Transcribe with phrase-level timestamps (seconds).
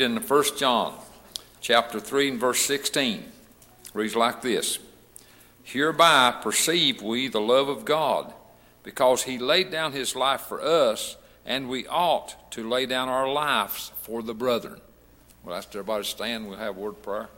[0.00, 0.94] in the First John
[1.60, 3.24] chapter 3 and verse 16.
[3.92, 4.78] Reads like this
[5.62, 8.32] Hereby perceive we the love of God,
[8.82, 13.30] because he laid down his life for us, and we ought to lay down our
[13.30, 14.80] lives for the brethren.
[15.44, 16.48] Well, ask everybody stand.
[16.48, 17.28] We'll have word prayer.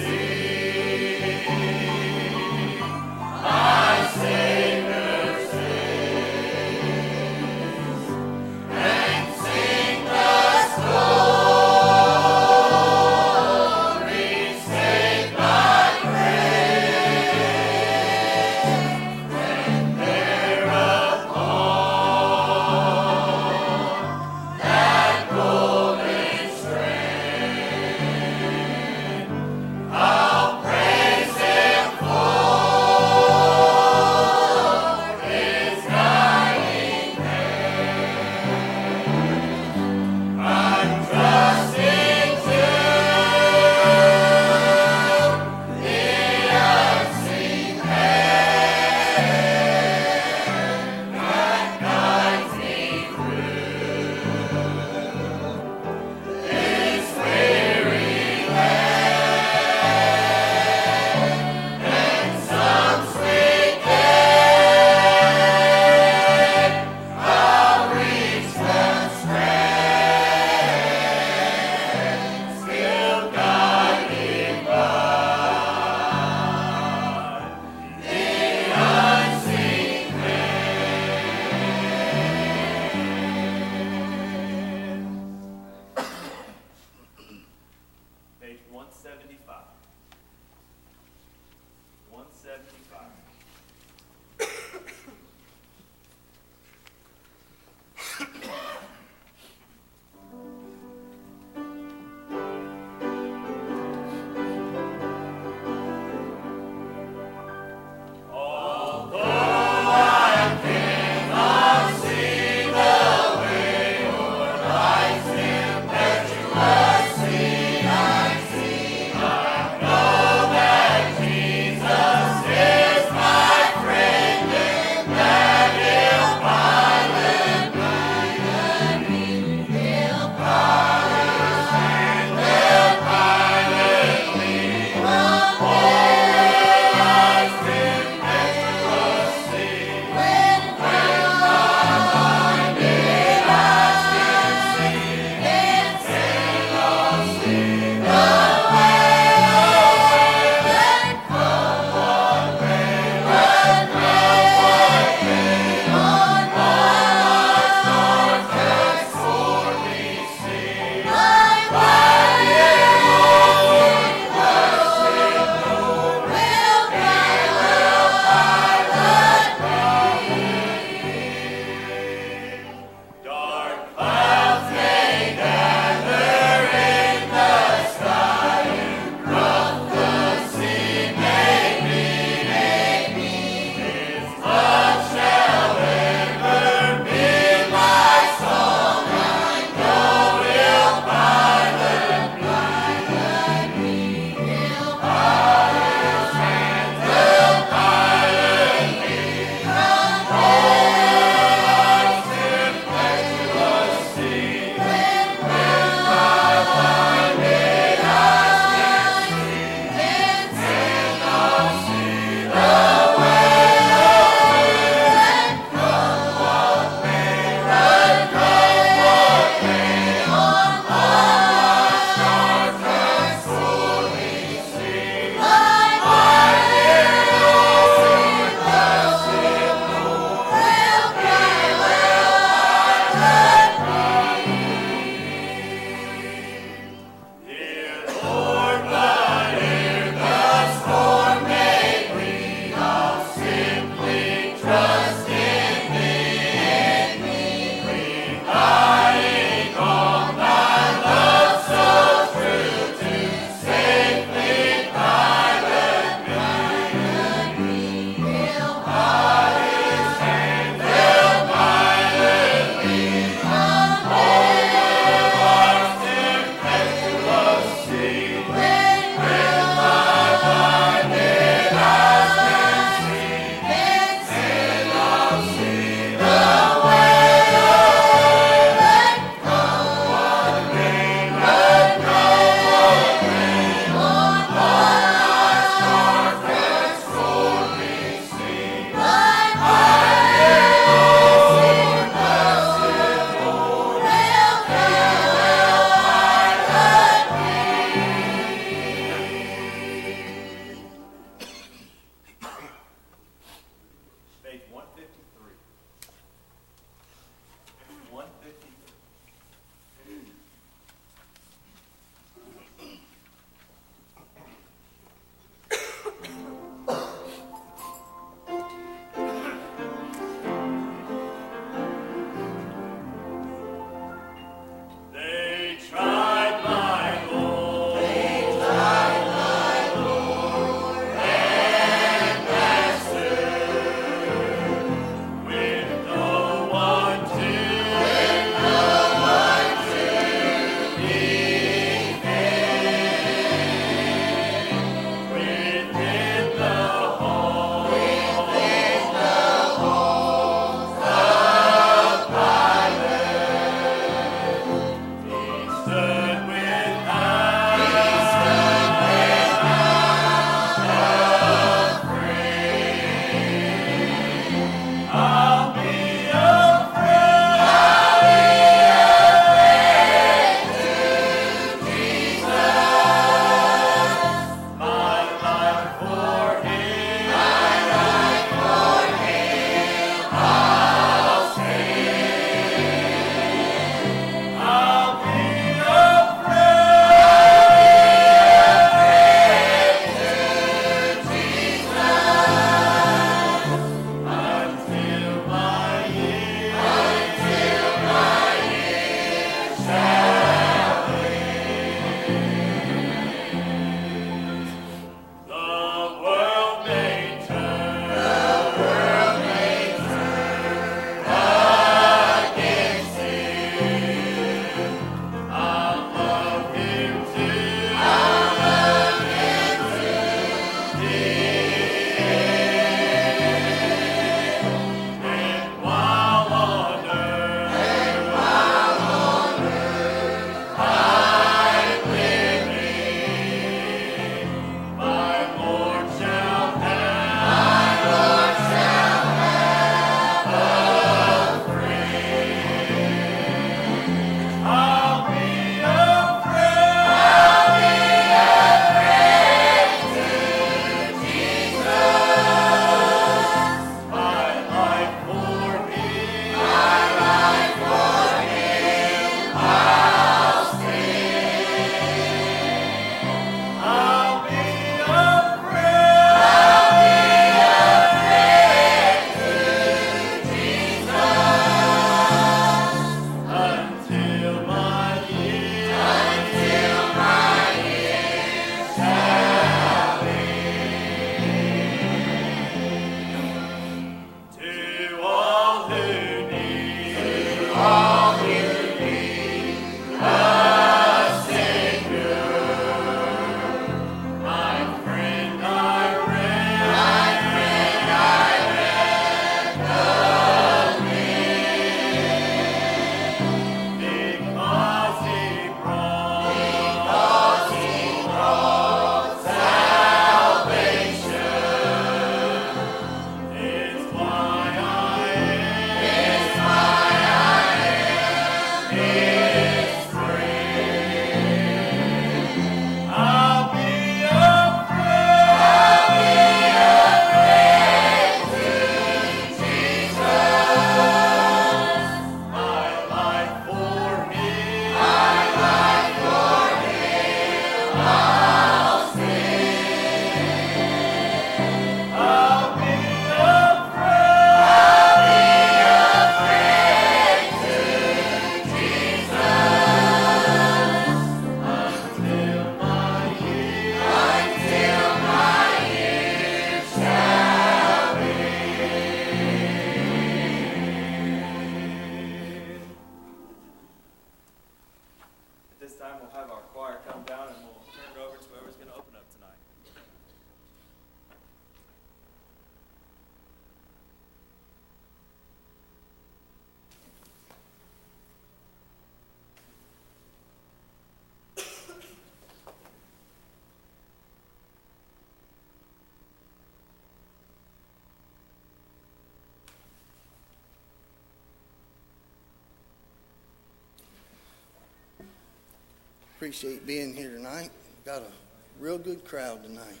[596.48, 597.68] Appreciate being here tonight.
[598.06, 598.32] Got a
[598.80, 600.00] real good crowd tonight.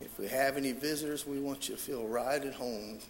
[0.00, 3.00] If we have any visitors, we want you to feel right at home.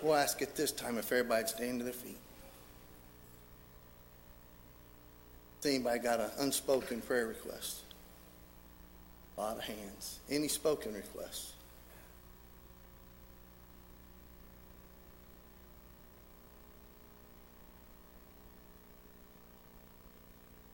[0.00, 2.16] We'll ask at this time if everybody'd stand to their feet.
[5.62, 7.82] Has anybody got an unspoken prayer request?
[9.36, 10.20] A lot of hands.
[10.30, 11.52] Any spoken requests?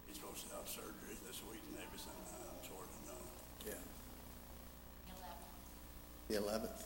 [0.07, 3.21] He's supposed to have surgery this week and everything, I'm sort of know.
[3.67, 3.73] Yeah.
[6.29, 6.83] The 11th.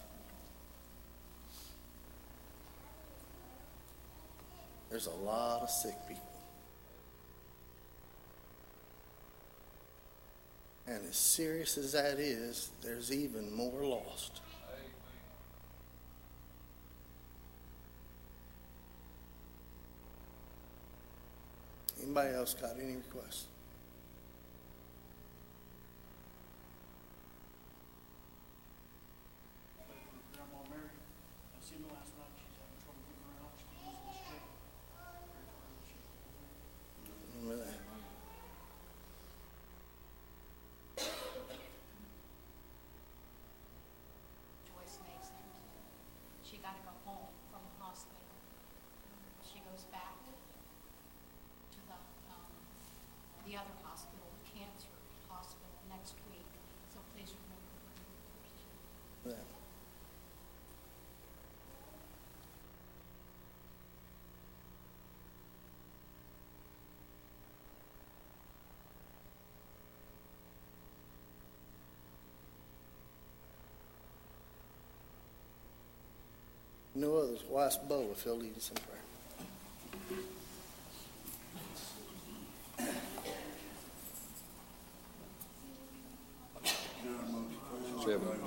[4.91, 6.23] There's a lot of sick people.
[10.87, 14.41] And as serious as that is, there's even more lost.
[22.03, 23.45] Anybody else got any requests?
[30.35, 34.15] Grandma Mary, I seen her last night, she's having trouble getting around, she's using the
[34.19, 34.51] straight.
[37.39, 37.79] Remember that?
[44.67, 45.43] Joyce Mason.
[46.43, 48.21] She got to go home from the hospital.
[49.47, 50.19] She goes back
[51.73, 51.99] to the,
[52.31, 52.51] um,
[53.47, 54.93] the other hospital, the cancer
[55.29, 56.47] hospital, next week.
[56.93, 57.71] So please remember
[59.27, 59.39] her.
[59.39, 59.45] That.
[77.03, 77.43] No others.
[77.49, 79.01] We'll ask Bo if he'll lead us in prayer.
[88.05, 88.43] Seven.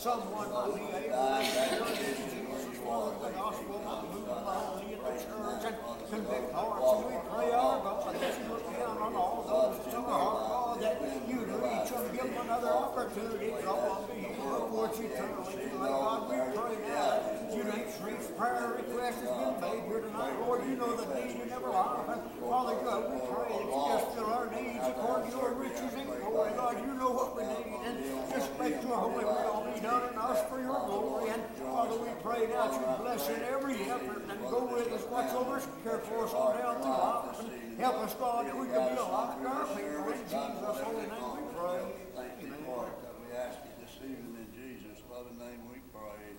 [0.00, 5.64] Someone might be able to Jesus for the gospel might move mightily in the church
[5.68, 5.76] and
[6.08, 7.04] convict hearts.
[7.04, 10.80] And we pray, our God, that you look down on all those who are, God,
[10.80, 10.96] that
[11.28, 15.68] you to reach them, give them another opportunity, God, to hear the words eternally.
[15.68, 20.00] Tonight, God, we pray now that you ain't reach prayer request has been made here
[20.00, 20.32] tonight.
[20.40, 22.08] Lord, you know the need in every life.
[22.08, 25.92] And Father God, we pray that you just fill our needs according to your riches
[25.92, 26.56] and glory.
[26.56, 27.76] God, you know what we need.
[27.84, 28.00] And
[28.32, 31.30] just make your holy will be done in us for your glory.
[31.30, 35.04] And Father, we pray now that you bless in every effort and go with us,
[35.10, 37.40] watch over us, care for us on down through life.
[37.42, 40.12] And help us, God, that we can be a light to our people.
[40.12, 41.82] In Jesus' holy name we pray.
[42.14, 46.38] Thank you, Lord, that we ask you this evening in Jesus' loving name we pray,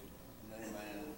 [0.56, 1.12] and amen.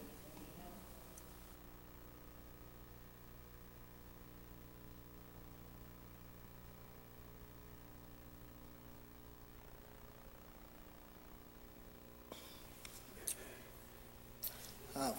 [14.95, 15.15] I've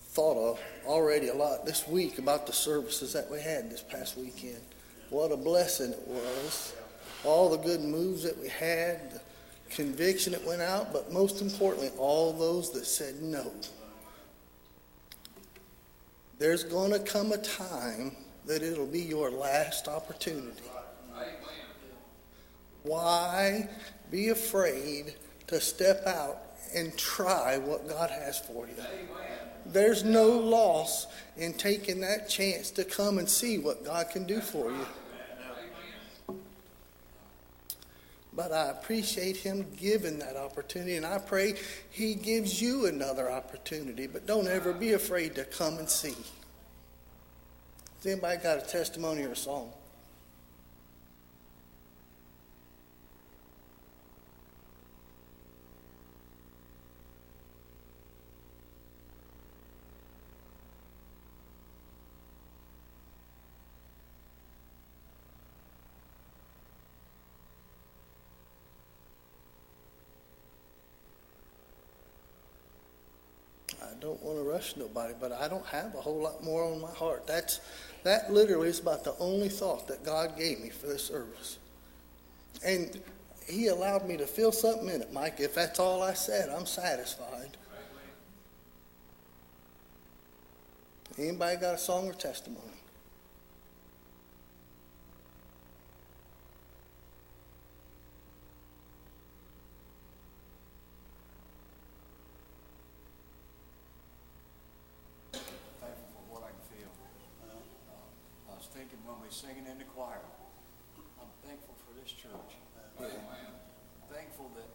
[0.00, 0.60] thought of
[1.14, 4.60] already a lot this week about the services that we had this past weekend.
[5.10, 6.74] What a blessing it was.
[7.22, 9.20] All the good moves that we had, the
[9.70, 13.48] conviction that went out, but most importantly, all those that said no.
[16.40, 20.64] There's going to come a time that it'll be your last opportunity.
[22.82, 23.68] Why
[24.10, 25.14] be afraid
[25.46, 26.38] to step out
[26.74, 28.74] and try what God has for you?
[29.66, 34.40] There's no loss in taking that chance to come and see what God can do
[34.40, 34.86] for you.
[38.36, 41.54] But I appreciate him giving that opportunity, and I pray
[41.90, 44.08] he gives you another opportunity.
[44.08, 46.16] But don't ever be afraid to come and see.
[47.96, 49.72] Has anybody got a testimony or a song?
[73.80, 76.80] I don't want to rush nobody, but I don't have a whole lot more on
[76.80, 77.26] my heart.
[77.26, 77.60] That's
[78.02, 81.58] that literally is about the only thought that God gave me for this service.
[82.62, 83.00] And
[83.48, 85.40] he allowed me to feel something in it, Mike.
[85.40, 87.56] If that's all I said, I'm satisfied.
[91.16, 92.74] Anybody got a song or testimony?
[105.84, 106.90] thankful for what I can feel.
[107.44, 110.24] Uh, I was thinking when we singing in the choir,
[111.20, 112.56] I'm thankful for this church.
[114.08, 114.68] Thankful that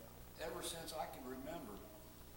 [0.45, 1.73] ever since I can remember,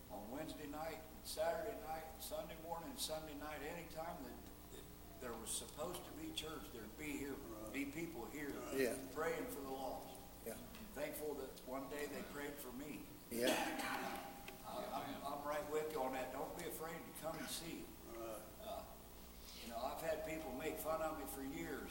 [0.08, 4.38] on Wednesday night, Saturday night, Sunday morning, Sunday night, anytime that,
[4.78, 4.84] that
[5.20, 7.36] there was supposed to be church, there'd be here,
[7.72, 8.94] be people here Yeah.
[9.16, 10.14] praying for the lost.
[10.46, 10.54] Yeah.
[10.94, 13.04] Thankful that one day they prayed for me.
[13.32, 13.52] Yeah.
[13.52, 16.32] I- I'm, I'm right with you on that.
[16.32, 17.84] Don't be afraid to come and see.
[18.16, 18.80] Uh,
[19.64, 21.88] You know, I've had people make fun of me for years.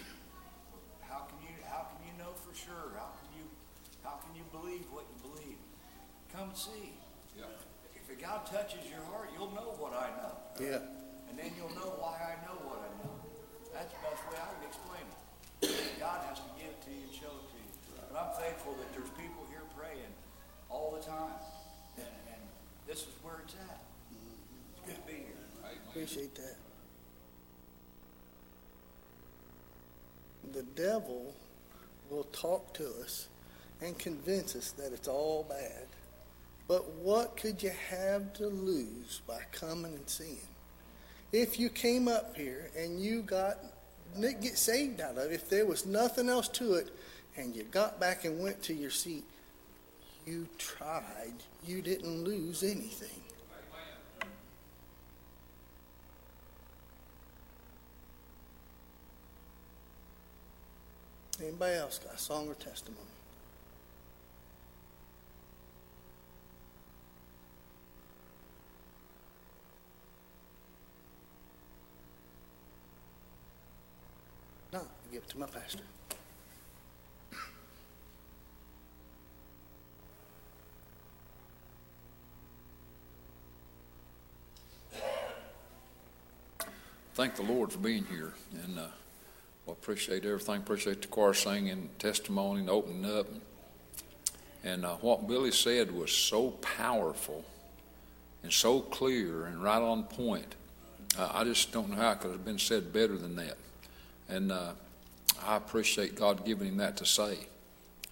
[1.11, 2.95] How can you, how can you know for sure?
[2.95, 3.43] How can you,
[3.99, 5.59] how can you believe what you believe?
[6.31, 6.95] Come see.
[7.35, 7.51] Yeah.
[7.91, 10.33] If God touches your heart, you'll know what I know.
[10.55, 10.79] Yeah.
[11.27, 13.11] And then you'll know why I know what I know.
[13.75, 15.99] That's the best way I can explain it.
[15.99, 17.71] God has to give it to you and show it to you.
[18.07, 20.11] But I'm thankful that there's people here praying
[20.71, 21.35] all the time.
[21.99, 22.41] And, and
[22.87, 23.83] this is where it's at.
[24.15, 25.43] It's good to be here.
[25.67, 26.70] I Appreciate that.
[30.53, 31.33] The devil
[32.09, 33.27] will talk to us
[33.81, 35.87] and convince us that it's all bad.
[36.67, 40.47] But what could you have to lose by coming and seeing?
[41.31, 43.57] If you came up here and you got
[44.19, 46.89] get saved out of it, if there was nothing else to it,
[47.37, 49.23] and you got back and went to your seat,
[50.25, 51.33] you tried.
[51.65, 53.21] You didn't lose anything.
[61.41, 62.99] Anybody else got a song or testimony?
[74.71, 75.83] No, I give it to my pastor.
[87.15, 88.87] Thank the Lord for being here, and uh,
[89.65, 90.57] well, appreciate everything.
[90.57, 93.27] Appreciate the choir singing, testimony, and opening up.
[94.63, 97.43] And uh, what Billy said was so powerful
[98.43, 100.55] and so clear and right on point.
[101.17, 103.57] Uh, I just don't know how it could have been said better than that.
[104.29, 104.71] And uh,
[105.45, 107.37] I appreciate God giving him that to say.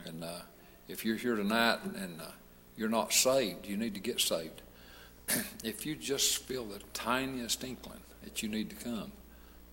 [0.05, 0.39] And uh,
[0.87, 2.25] if you're here tonight and uh,
[2.77, 4.61] you're not saved, you need to get saved.
[5.63, 9.11] if you just feel the tiniest inkling that you need to come,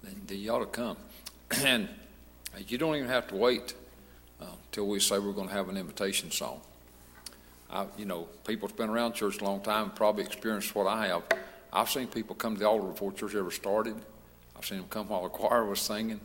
[0.02, 0.96] then, then you ought to come.
[1.64, 1.88] And
[2.66, 3.74] you don't even have to wait
[4.40, 6.60] uh, till we say we're going to have an invitation song.
[7.70, 10.86] I, you know, people that's been around church a long time and probably experienced what
[10.86, 11.22] I have.
[11.72, 13.96] I've seen people come to the altar before church ever started.
[14.56, 16.20] I've seen them come while the choir was singing,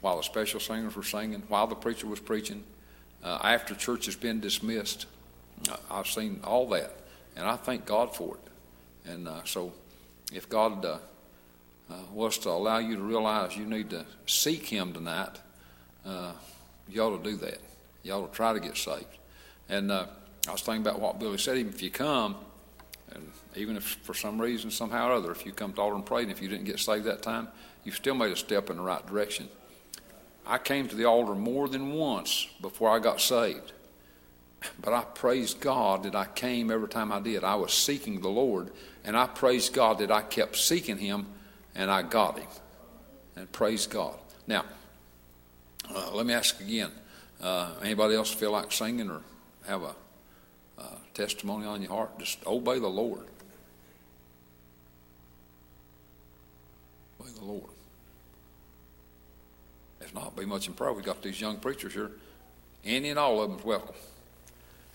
[0.00, 2.64] while the special singers were singing, while the preacher was preaching,
[3.22, 5.06] uh, after church has been dismissed.
[5.70, 6.96] Uh, I've seen all that,
[7.36, 9.10] and I thank God for it.
[9.10, 9.72] And uh, so,
[10.32, 10.98] if God uh,
[12.12, 15.40] was to allow you to realize you need to seek Him tonight,
[16.04, 16.32] uh,
[16.88, 17.60] you ought to do that.
[18.02, 19.06] You ought to try to get saved.
[19.68, 20.06] And uh,
[20.48, 21.58] I was thinking about what Billy said.
[21.58, 22.36] Even if you come,
[23.12, 26.06] and even if for some reason, somehow or other, if you come to altar and
[26.06, 27.48] pray, and if you didn't get saved that time,
[27.84, 29.48] you've still made a step in the right direction.
[30.46, 33.72] I came to the altar more than once before I got saved.
[34.80, 37.44] But I praise God that I came every time I did.
[37.44, 38.70] I was seeking the Lord,
[39.04, 41.26] and I praise God that I kept seeking Him
[41.78, 42.48] and I got Him.
[43.36, 44.18] And praise God.
[44.46, 44.64] Now,
[45.94, 46.90] uh, let me ask again
[47.40, 49.22] uh, anybody else feel like singing or
[49.66, 49.94] have a
[50.78, 52.18] uh, testimony on your heart?
[52.18, 53.24] Just obey the Lord.
[57.20, 57.70] Obey the Lord.
[60.00, 60.92] If not, be much in prayer.
[60.92, 62.10] We got these young preachers here.
[62.84, 63.94] Any and all of them's welcome.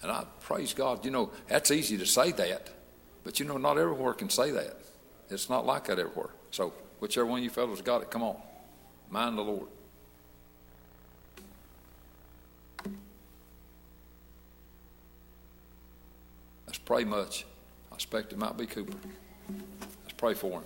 [0.02, 1.06] And I praise God.
[1.06, 2.70] You know, that's easy to say that,
[3.24, 4.78] but you know, not everywhere can say that.
[5.30, 6.32] It's not like that everywhere.
[6.54, 8.36] So, whichever one of you fellows got it, come on.
[9.10, 9.68] Mind the Lord.
[16.68, 17.48] Let's pray much.
[17.92, 18.94] I expect it might be Cooper.
[20.04, 20.64] Let's pray for him.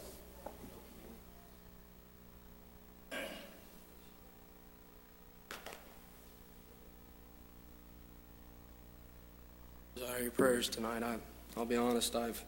[9.96, 11.02] Desire your prayers tonight.
[11.02, 11.16] I,
[11.56, 12.44] I'll be honest, I've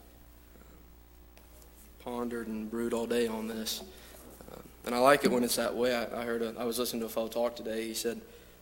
[2.10, 3.84] pondered and brewed all day on this.
[4.52, 5.96] Uh, and I like it when it's that way.
[5.96, 7.86] I, I heard, a, I was listening to a fellow talk today.
[7.86, 8.20] He said,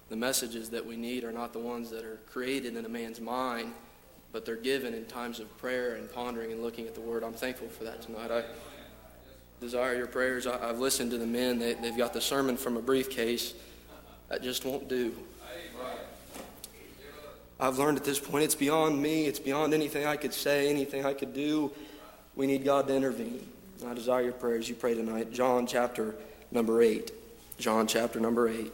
[0.10, 3.22] the messages that we need are not the ones that are created in a man's
[3.22, 3.74] mind,
[4.34, 7.24] but they're given in times of prayer and pondering and looking at the Word.
[7.24, 8.32] I'm thankful for that tonight.
[8.32, 8.44] I
[9.62, 10.46] desire your prayers.
[10.46, 11.58] I, have listened to the men.
[11.58, 13.54] They, they've got the sermon from a briefcase.
[14.28, 15.16] That just won't do.
[17.60, 21.06] I've learned at this point it's beyond me, it's beyond anything I could say, anything
[21.06, 21.72] I could do.
[22.38, 23.46] We need God to intervene.
[23.86, 24.70] I desire your prayers.
[24.70, 25.34] You pray tonight.
[25.34, 26.14] John chapter
[26.52, 27.12] number 8.
[27.58, 28.72] John chapter number 8.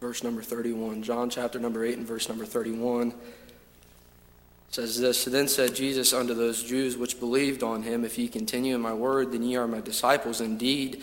[0.00, 1.04] Verse number 31.
[1.04, 3.14] John chapter number 8 and verse number 31
[4.70, 8.74] says this Then said Jesus unto those Jews which believed on him, If ye continue
[8.74, 11.02] in my word, then ye are my disciples indeed,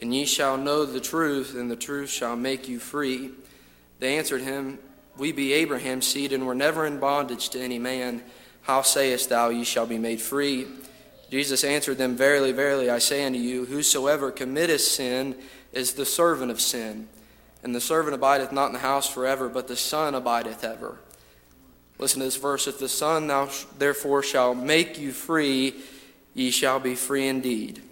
[0.00, 3.30] and ye shall know the truth, and the truth shall make you free.
[3.98, 4.78] They answered him,
[5.16, 8.22] We be Abraham's seed, and were never in bondage to any man.
[8.62, 10.66] How sayest thou, Ye shall be made free?
[11.30, 15.36] Jesus answered them, Verily, verily, I say unto you, Whosoever committeth sin
[15.72, 17.08] is the servant of sin.
[17.62, 20.98] And the servant abideth not in the house forever, but the Son abideth ever.
[21.98, 22.66] Listen to this verse.
[22.66, 25.74] If the Son thou therefore shall make you free,
[26.34, 27.82] ye shall be free indeed.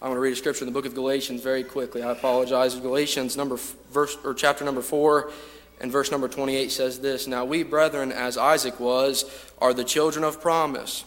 [0.00, 2.02] I want to read a scripture in the book of Galatians very quickly.
[2.02, 2.74] I apologize.
[2.74, 3.58] Galatians number
[3.90, 5.30] verse or chapter number 4
[5.80, 9.24] and verse number 28 says this, Now we brethren as Isaac was
[9.58, 11.04] are the children of promise.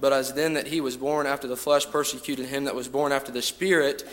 [0.00, 3.10] But as then that he was born after the flesh persecuted him that was born
[3.10, 4.04] after the spirit,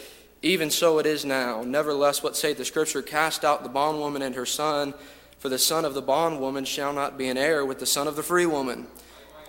[0.42, 1.62] even so it is now.
[1.62, 3.04] Nevertheless, what saith the scripture?
[3.04, 4.96] Cast out the bondwoman and her son
[5.40, 8.16] for the son of the bondwoman shall not be an heir with the son of
[8.16, 8.88] the free woman.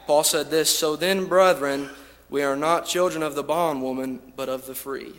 [0.07, 1.91] Paul said this So then, brethren,
[2.31, 5.15] we are not children of the bondwoman, but of the free.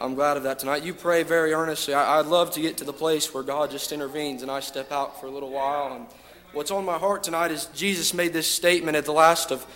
[0.00, 0.82] I'm glad of that tonight.
[0.82, 1.92] You pray very earnestly.
[1.92, 4.90] I, would love to get to the place where God just intervenes and I step
[4.90, 5.94] out for a little while.
[5.94, 6.06] And
[6.52, 9.66] what's on my heart tonight is Jesus made this statement at the last of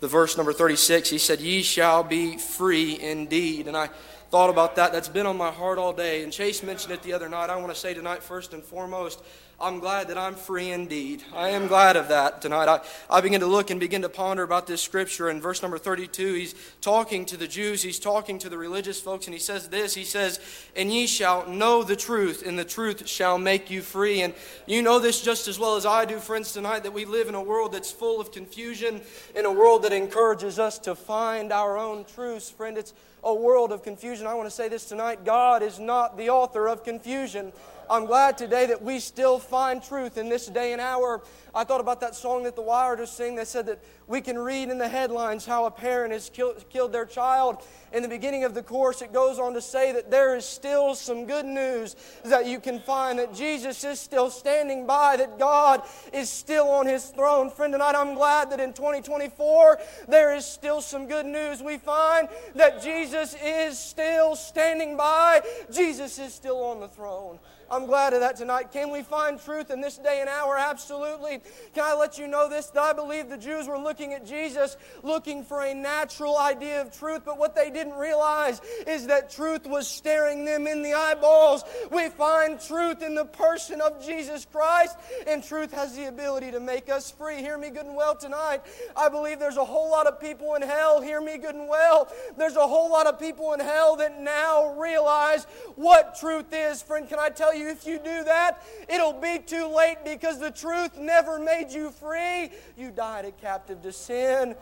[0.00, 1.10] the verse number 36.
[1.10, 3.68] He said, Ye shall be free indeed.
[3.68, 3.90] And I
[4.30, 4.92] thought about that.
[4.92, 6.24] That's been on my heart all day.
[6.24, 7.50] And Chase mentioned it the other night.
[7.50, 9.22] I want to say tonight, first and foremost,
[9.58, 11.22] I'm glad that I'm free indeed.
[11.34, 12.68] I am glad of that tonight.
[12.68, 15.30] I, I begin to look and begin to ponder about this scripture.
[15.30, 19.26] In verse number 32, he's talking to the Jews, he's talking to the religious folks,
[19.26, 20.40] and he says this He says,
[20.76, 24.20] And ye shall know the truth, and the truth shall make you free.
[24.20, 24.34] And
[24.66, 27.34] you know this just as well as I do, friends, tonight, that we live in
[27.34, 29.00] a world that's full of confusion,
[29.34, 32.50] in a world that encourages us to find our own truths.
[32.50, 32.92] Friend, it's
[33.24, 34.26] a world of confusion.
[34.26, 37.54] I want to say this tonight God is not the author of confusion.
[37.88, 41.22] I'm glad today that we still find truth in this day and hour.
[41.54, 44.38] I thought about that song that the Wire just sing that said that we can
[44.38, 47.62] read in the headlines how a parent has killed, killed their child.
[47.92, 50.94] In the beginning of the course, it goes on to say that there is still
[50.94, 55.82] some good news that you can find, that Jesus is still standing by, that God
[56.12, 57.50] is still on his throne.
[57.50, 61.62] Friend, tonight I'm glad that in 2024 there is still some good news.
[61.62, 67.38] We find that Jesus is still standing by, Jesus is still on the throne.
[67.70, 68.70] I'm glad of that tonight.
[68.72, 70.56] Can we find truth in this day and hour?
[70.56, 71.40] Absolutely.
[71.74, 72.70] Can I let you know this?
[72.78, 77.22] I believe the Jews were looking at Jesus looking for a natural idea of truth,
[77.24, 81.64] but what they didn't realize is that truth was staring them in the eyeballs.
[81.90, 86.60] We find truth in the person of Jesus Christ, and truth has the ability to
[86.60, 87.36] make us free.
[87.36, 88.62] Hear me good and well tonight.
[88.96, 91.00] I believe there's a whole lot of people in hell.
[91.00, 92.12] Hear me good and well.
[92.36, 96.80] There's a whole lot of people in hell that now realize what truth is.
[96.82, 97.55] Friend, can I tell you?
[97.56, 101.90] You if you do that, it'll be too late because the truth never made you
[101.90, 102.50] free.
[102.76, 104.54] You died a captive to sin.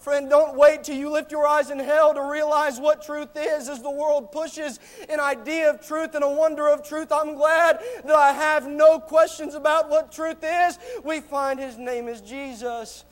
[0.00, 3.68] Friend, don't wait till you lift your eyes in hell to realize what truth is
[3.68, 7.12] as the world pushes an idea of truth and a wonder of truth.
[7.12, 10.78] I'm glad that I have no questions about what truth is.
[11.04, 13.04] We find His name is Jesus.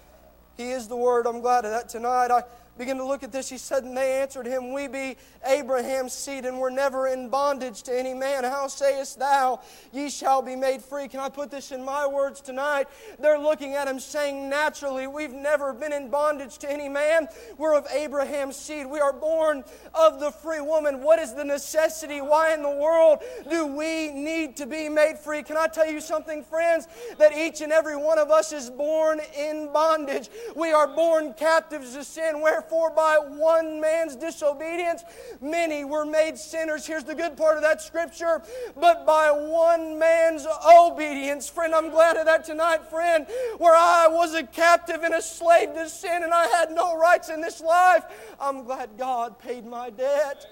[0.57, 1.27] He is the Word.
[1.27, 2.31] I'm glad of that tonight.
[2.31, 2.43] I
[2.79, 6.45] begin to look at this, he said, And they answered him, We be Abraham's seed,
[6.45, 8.45] and we're never in bondage to any man.
[8.45, 9.61] How sayest thou,
[9.93, 11.09] Ye shall be made free?
[11.09, 12.87] Can I put this in my words tonight?
[13.19, 17.27] They're looking at him saying, Naturally, we've never been in bondage to any man.
[17.59, 18.87] We're of Abraham's seed.
[18.87, 21.03] We are born of the free woman.
[21.03, 22.21] What is the necessity?
[22.21, 23.19] Why in the world
[23.51, 25.43] do we need to be made free?
[25.43, 26.87] Can I tell you something, friends?
[27.19, 30.29] That each and every one of us is born in bondage.
[30.55, 32.41] We are born captives to sin.
[32.41, 35.05] Wherefore, by one man's disobedience,
[35.41, 36.87] many were made sinners.
[36.87, 38.43] Here's the good part of that scripture.
[38.77, 43.27] But by one man's obedience, friend, I'm glad of that tonight, friend,
[43.59, 47.29] where I was a captive and a slave to sin and I had no rights
[47.29, 48.05] in this life.
[48.41, 50.47] I'm glad God paid my debt.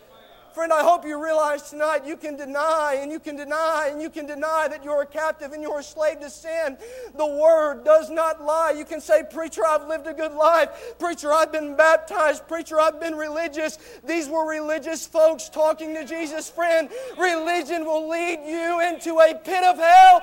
[0.57, 4.09] Friend, I hope you realize tonight you can deny and you can deny and you
[4.09, 6.79] can deny that you're a captive and you're a slave to sin.
[7.15, 8.71] The Word does not lie.
[8.71, 10.95] You can say, Preacher, I've lived a good life.
[10.99, 12.49] Preacher, I've been baptized.
[12.49, 13.77] Preacher, I've been religious.
[14.03, 16.49] These were religious folks talking to Jesus.
[16.49, 16.89] Friend,
[17.19, 20.23] religion will lead you into a pit of hell,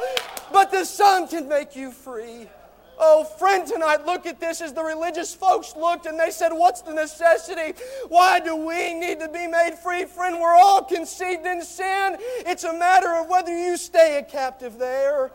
[0.51, 2.47] but the Son can make you free.
[3.05, 6.79] Oh, friend, tonight, look at this as the religious folks looked and they said, What's
[6.79, 7.77] the necessity?
[8.07, 10.05] Why do we need to be made free?
[10.05, 12.15] Friend, we're all conceived in sin.
[12.45, 15.33] It's a matter of whether you stay a captive there.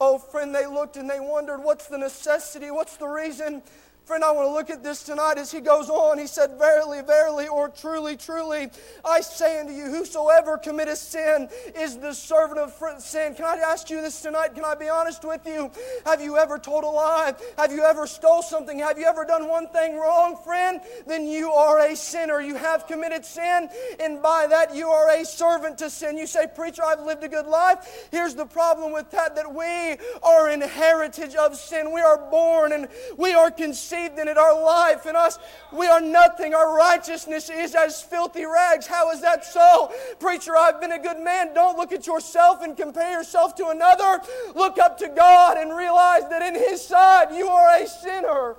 [0.00, 2.70] Oh, friend, they looked and they wondered, What's the necessity?
[2.70, 3.60] What's the reason?
[4.08, 6.16] Friend, I want to look at this tonight as he goes on.
[6.16, 8.70] He said, Verily, verily, or truly, truly,
[9.04, 11.46] I say unto you, whosoever committeth sin
[11.78, 13.34] is the servant of sin.
[13.34, 14.54] Can I ask you this tonight?
[14.54, 15.70] Can I be honest with you?
[16.06, 17.34] Have you ever told a lie?
[17.58, 18.78] Have you ever stole something?
[18.78, 20.80] Have you ever done one thing wrong, friend?
[21.06, 22.40] Then you are a sinner.
[22.40, 23.68] You have committed sin,
[24.00, 26.16] and by that you are a servant to sin.
[26.16, 28.08] You say, Preacher, I've lived a good life.
[28.10, 31.92] Here's the problem with that that we are in heritage of sin.
[31.92, 32.88] We are born and
[33.18, 34.38] we are conceived in it.
[34.38, 35.38] Our life in us,
[35.72, 36.54] we are nothing.
[36.54, 38.86] Our righteousness is as filthy rags.
[38.86, 39.92] How is that so?
[40.20, 41.54] Preacher, I've been a good man.
[41.54, 44.20] Don't look at yourself and compare yourself to another.
[44.54, 48.56] Look up to God and realize that in His sight you are a sinner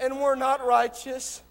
[0.00, 1.42] and we're not righteous.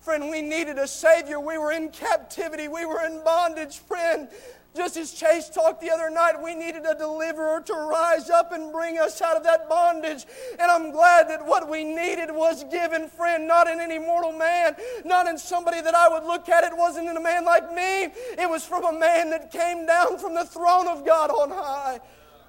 [0.00, 1.40] Friend, we needed a Savior.
[1.40, 2.68] We were in captivity.
[2.68, 4.28] We were in bondage, friend.
[4.74, 8.72] Just as Chase talked the other night, we needed a deliverer to rise up and
[8.72, 10.26] bring us out of that bondage.
[10.58, 14.74] And I'm glad that what we needed was given, friend, not in any mortal man,
[15.04, 16.64] not in somebody that I would look at.
[16.64, 18.04] It wasn't in a man like me,
[18.36, 22.00] it was from a man that came down from the throne of God on high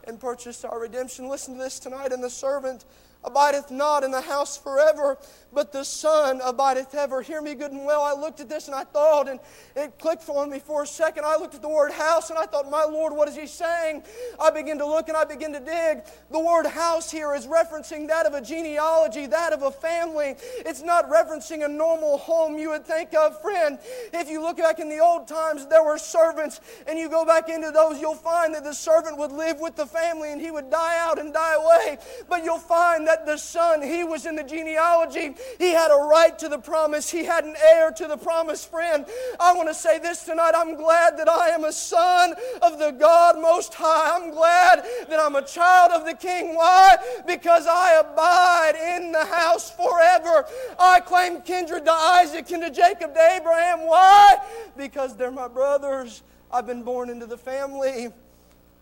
[0.05, 1.29] and purchased our redemption.
[1.29, 2.11] Listen to this tonight.
[2.11, 2.85] And the servant
[3.25, 5.17] abideth not in the house forever,
[5.51, 7.21] but the Son abideth ever.
[7.21, 8.03] Hear me good and well.
[8.03, 9.39] I looked at this and I thought, and
[9.75, 11.25] it clicked on me for a second.
[11.25, 14.03] I looked at the word house and I thought, my Lord, what is he saying?
[14.39, 16.03] I begin to look and I begin to dig.
[16.29, 20.35] The word house here is referencing that of a genealogy, that of a family.
[20.59, 23.41] It's not referencing a normal home you would think of.
[23.41, 23.79] Friend,
[24.13, 27.49] if you look back in the old times, there were servants, and you go back
[27.49, 30.69] into those, you'll find that the servant would live with the family and he would
[30.69, 31.97] die out and die away.
[32.27, 36.37] But you'll find that the son, he was in the genealogy he had a right
[36.39, 37.09] to the promise.
[37.09, 39.05] He had an heir to the promise, friend.
[39.39, 40.53] I want to say this tonight.
[40.55, 44.15] I'm glad that I am a son of the God Most High.
[44.15, 46.55] I'm glad that I'm a child of the King.
[46.55, 46.97] Why?
[47.25, 50.45] Because I abide in the house forever.
[50.79, 53.87] I claim kindred to Isaac and to Jacob, to Abraham.
[53.87, 54.37] Why?
[54.77, 56.23] Because they're my brothers.
[56.51, 58.09] I've been born into the family.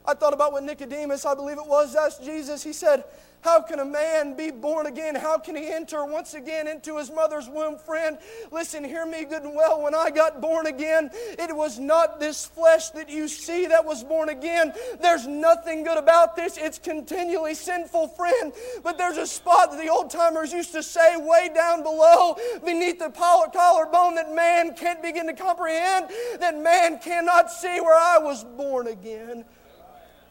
[0.06, 2.62] I thought about what Nicodemus, I believe it was, asked Jesus.
[2.62, 3.06] He said,
[3.44, 5.16] how can a man be born again?
[5.16, 7.78] How can he enter once again into his mother's womb?
[7.78, 8.18] Friend,
[8.52, 9.82] listen, hear me good and well.
[9.82, 14.02] When I got born again, it was not this flesh that you see that was
[14.02, 14.74] born again.
[15.02, 16.58] There's nothing good about this.
[16.58, 18.54] It's continually sinful, friend.
[18.82, 23.00] But there's a spot that the old timers used to say way down below, beneath
[23.00, 26.08] the collarbone, that man can't begin to comprehend,
[26.40, 29.44] that man cannot see where I was born again.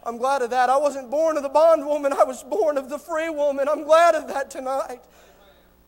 [0.05, 0.69] I'm glad of that.
[0.69, 3.67] I wasn't born of the bondwoman, I was born of the free woman.
[3.69, 4.99] I'm glad of that tonight.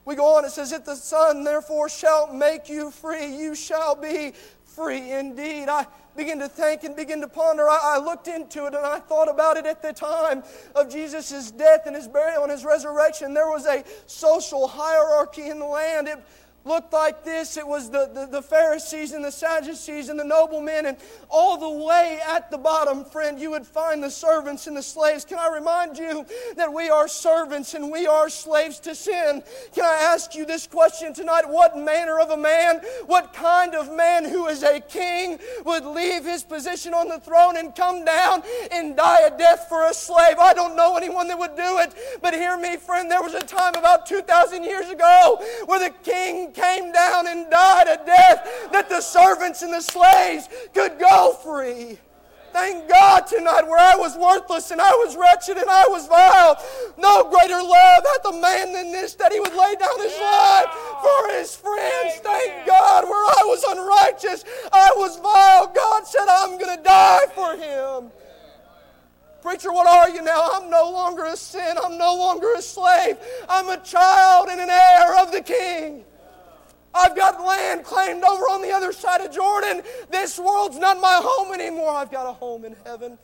[0.06, 3.96] We go on, it says, If the Son therefore shall make you free, you shall
[3.96, 5.68] be free indeed.
[5.68, 7.68] I begin to think and begin to ponder.
[7.68, 10.44] I, I looked into it and I thought about it at the time
[10.76, 13.34] of Jesus' death and his burial and his resurrection.
[13.34, 16.08] There was a social hierarchy in the land.
[16.08, 16.20] It,
[16.66, 17.58] looked like this.
[17.58, 20.98] It was the, the, the, Pharisees and the Sadducees and the noblemen, and
[21.30, 25.26] all the way at the bottom, friend, you would find the servants and the slaves.
[25.26, 29.44] Can I remind you that we are servants and we are slaves to sin?
[29.74, 31.44] Can I ask you this question tonight?
[31.48, 36.26] What manner of a man, what kind of man who is a king would leave
[36.26, 38.42] his position on the throne and come down
[38.72, 40.38] and die a death for a slave?
[40.40, 43.42] I don't know anyone that would do it, but hear me, friend, there was a
[43.42, 48.90] time about 2,000 years ago where the king came down and died a death that
[48.90, 52.00] the servants and the slaves could go free.
[52.56, 56.56] Thank God tonight where I was worthless and I was wretched and I was vile.
[56.98, 60.72] No greater love hath a man than this that he would lay down his life
[61.04, 62.16] for his friends.
[62.24, 65.68] Thank God where I was unrighteous, I was vile.
[65.68, 68.10] God said, I'm going to die for him.
[69.42, 70.50] Preacher, what are you now?
[70.54, 71.78] I'm no longer a sin.
[71.84, 73.18] I'm no longer a slave.
[73.50, 76.06] I'm a child and an heir of the King.
[76.96, 79.82] I've got land claimed over on the other side of Jordan.
[80.10, 81.92] This world's not my home anymore.
[81.92, 83.18] I've got a home in heaven.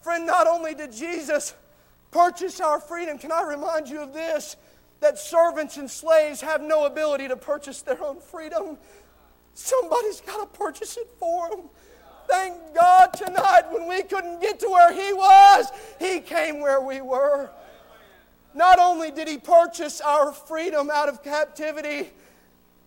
[0.00, 1.54] Friend, not only did Jesus
[2.10, 4.56] purchase our freedom, can I remind you of this?
[5.00, 8.78] That servants and slaves have no ability to purchase their own freedom.
[9.52, 11.68] Somebody's got to purchase it for them.
[12.28, 15.66] Thank God tonight when we couldn't get to where He was,
[15.98, 17.50] He came where we were.
[18.54, 22.10] Not only did He purchase our freedom out of captivity,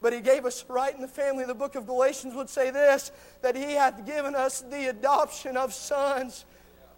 [0.03, 1.45] but he gave us right in the family.
[1.45, 5.73] The book of Galatians would say this that he hath given us the adoption of
[5.73, 6.45] sons.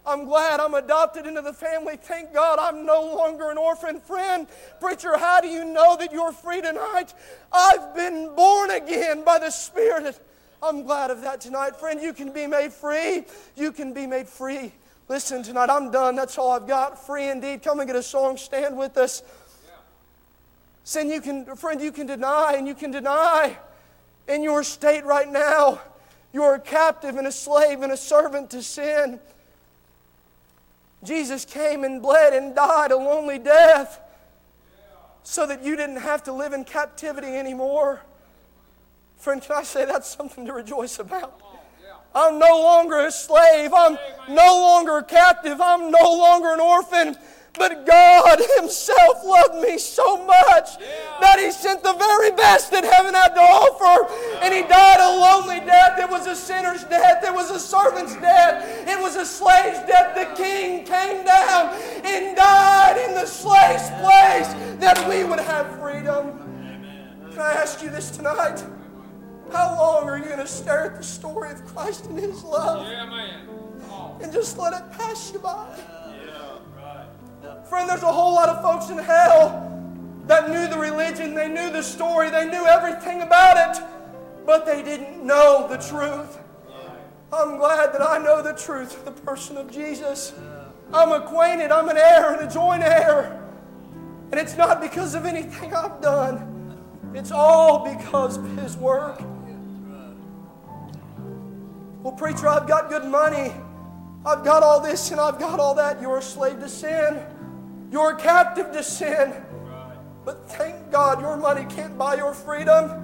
[0.04, 1.96] I'm glad I'm adopted into the family.
[1.96, 4.46] Thank God I'm no longer an orphan friend.
[4.80, 7.14] Preacher, how do you know that you're free tonight?
[7.52, 10.20] I've been born again by the Spirit.
[10.62, 11.76] I'm glad of that tonight.
[11.76, 13.24] Friend, you can be made free.
[13.56, 14.72] You can be made free.
[15.08, 16.16] Listen, tonight I'm done.
[16.16, 17.06] That's all I've got.
[17.06, 17.62] Free indeed.
[17.62, 18.36] Come and get a song.
[18.36, 19.22] Stand with us.
[20.86, 23.56] Sin, you can, friend, you can deny and you can deny
[24.28, 25.80] in your state right now.
[26.32, 29.18] You're a captive and a slave and a servant to sin.
[31.02, 33.98] Jesus came and bled and died a lonely death
[35.24, 38.00] so that you didn't have to live in captivity anymore.
[39.16, 41.42] Friend, can I say that's something to rejoice about?
[42.14, 43.72] I'm no longer a slave.
[43.74, 45.60] I'm no longer a captive.
[45.60, 47.16] I'm no longer an orphan.
[47.58, 50.78] But God Himself loved me so much
[51.20, 54.12] that He sent the very best that heaven had to offer.
[54.42, 55.98] And He died a lonely death.
[55.98, 57.24] It was a sinner's death.
[57.24, 58.86] It was a servant's death.
[58.86, 60.14] It was a slave's death.
[60.14, 66.42] The King came down and died in the slave's place that we would have freedom.
[67.30, 68.62] Can I ask you this tonight?
[69.52, 72.86] How long are you going to stare at the story of Christ and His love?
[74.22, 75.66] And just let it pass you by?
[77.68, 79.62] Friend, there's a whole lot of folks in hell
[80.26, 83.82] that knew the religion, they knew the story, they knew everything about it,
[84.44, 86.38] but they didn't know the truth.
[87.32, 90.32] I'm glad that I know the truth of the person of Jesus.
[90.92, 93.42] I'm acquainted, I'm an heir and a joint heir.
[94.30, 96.78] And it's not because of anything I've done,
[97.14, 99.20] it's all because of His work.
[102.02, 103.52] Well, preacher, I've got good money.
[104.24, 106.00] I've got all this and I've got all that.
[106.00, 107.20] You're a slave to sin.
[107.90, 109.32] You're captive to sin.
[110.24, 113.02] But thank God your money can't buy your freedom.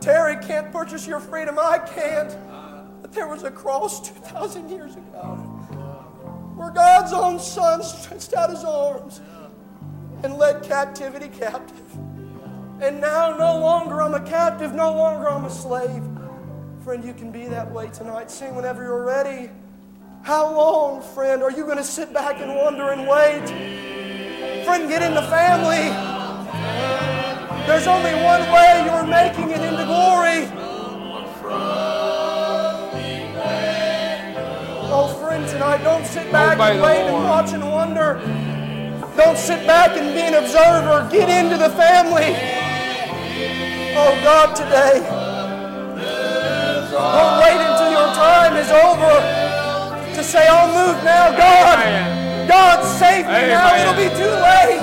[0.00, 1.58] Terry can't purchase your freedom.
[1.58, 2.36] I can't.
[3.00, 5.36] But there was a cross 2,000 years ago
[6.56, 9.22] where God's own Son stretched out his arms
[10.22, 11.96] and led captivity captive.
[12.82, 16.02] And now no longer I'm a captive, no longer I'm a slave.
[16.84, 18.30] Friend, you can be that way tonight.
[18.30, 19.50] Sing whenever you're ready.
[20.22, 23.89] How long, friend, are you going to sit back and wonder and wait?
[24.70, 25.90] Friend, get in the family.
[27.66, 30.46] There's only one way you're making it into glory.
[34.94, 38.20] Oh, friend, tonight, don't sit back Obey and wait and watch and wonder.
[39.16, 41.08] Don't sit back and be an observer.
[41.10, 42.36] Get into the family.
[43.96, 45.00] Oh, God, today.
[46.94, 51.36] Don't wait until your time is over to say, I'll move now.
[51.36, 52.19] God,
[52.50, 53.78] God, save me now.
[53.78, 54.82] It'll be too late.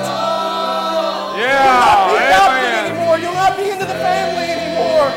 [1.35, 3.17] You'll not be Yeah, adopted anymore.
[3.19, 5.11] You'll not be into the family anymore.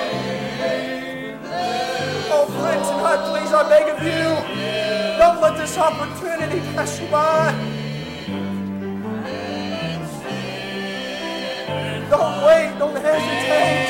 [2.34, 4.34] Oh, friend, tonight, please, I beg of you,
[5.16, 7.55] don't let this opportunity pass you by.
[12.11, 12.76] Don't wait.
[12.80, 13.89] Don't hesitate.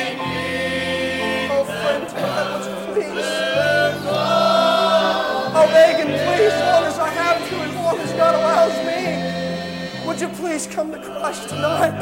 [8.21, 11.97] God allows me, would you please come to Christ tonight?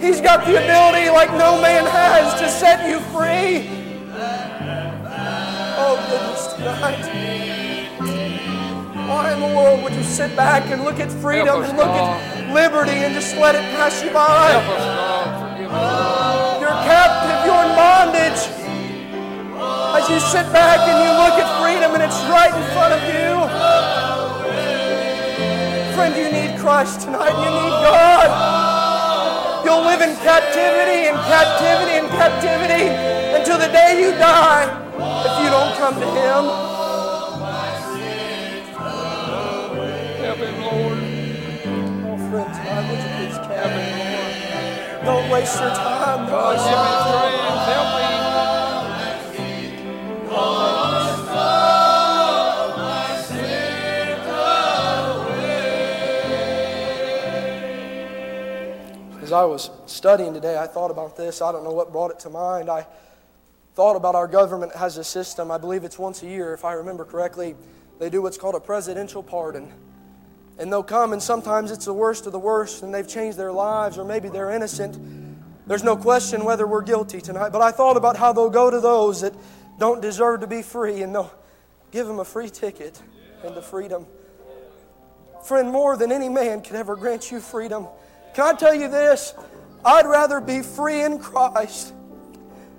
[0.00, 3.66] He's got the ability, like no man has, to set you free.
[5.82, 7.10] Oh, goodness, tonight.
[9.08, 12.54] Why in the world would you sit back and look at freedom and look at
[12.54, 14.50] liberty and just let it pass you by?
[14.52, 15.42] Help us, God.
[15.42, 16.60] Forgive us.
[16.60, 18.42] You're captive, you're in bondage.
[19.98, 23.02] As you sit back and you look at freedom and it's right in front of
[23.10, 23.25] you.
[25.94, 27.34] Friend, you need Christ tonight.
[27.42, 28.28] You need God.
[29.64, 32.86] You'll live in captivity and captivity and captivity
[33.36, 34.66] until the day you die
[35.26, 36.66] if you don't come to Him.
[40.26, 40.98] Help him, Lord.
[42.04, 43.74] Oh, friend, tonight, would you please come?
[45.04, 46.26] Don't waste your time.
[46.26, 47.25] God, give me strength.
[59.36, 61.42] I was studying today, I thought about this.
[61.42, 62.70] I don't know what brought it to mind.
[62.70, 62.86] I
[63.74, 65.50] thought about our government has a system.
[65.50, 67.54] I believe it's once a year, if I remember correctly.
[67.98, 69.70] They do what's called a presidential pardon.
[70.58, 73.52] And they'll come, and sometimes it's the worst of the worst, and they've changed their
[73.52, 74.98] lives, or maybe they're innocent.
[75.66, 77.50] There's no question whether we're guilty tonight.
[77.50, 79.34] But I thought about how they'll go to those that
[79.78, 81.32] don't deserve to be free, and they'll
[81.90, 83.02] give them a free ticket
[83.44, 84.06] into freedom.
[85.44, 87.86] Friend, more than any man could ever grant you freedom.
[88.36, 89.32] Can I tell you this?
[89.82, 91.94] I'd rather be free in Christ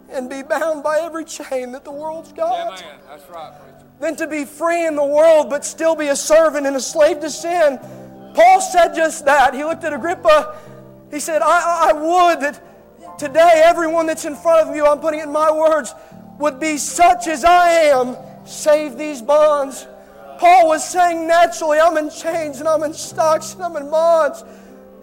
[0.08, 2.99] and be bound by every chain that the world's got Amen.
[3.10, 3.88] That's right, preacher.
[3.99, 7.22] than to be free in the world but still be a servant and a slave
[7.22, 7.80] to sin.
[8.36, 9.55] Paul said just that.
[9.55, 10.60] He looked at Agrippa.
[11.10, 15.22] He said, I, I would that today everyone that's in front of you, I'm putting
[15.22, 15.95] it in my words,
[16.38, 19.88] would be such as I am, save these bonds.
[20.38, 24.43] Paul was saying naturally, I'm in chains and I'm in stocks and I'm in bonds.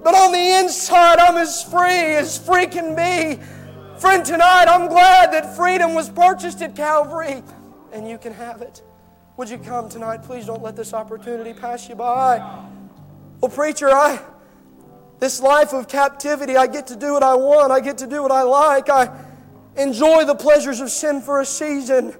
[0.04, 3.42] But on the inside, I'm as free as free can be.
[3.98, 7.42] Friend, tonight I'm glad that freedom was purchased at Calvary
[7.90, 8.82] and you can have it.
[9.38, 10.22] Would you come tonight?
[10.22, 12.38] Please don't let this opportunity pass you by.
[13.40, 14.20] Well, preacher, I
[15.20, 18.22] this life of captivity, I get to do what I want, I get to do
[18.22, 19.08] what I like, I
[19.76, 22.14] enjoy the pleasures of sin for a season.